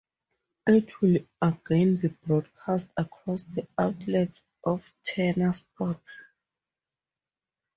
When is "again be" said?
1.43-2.07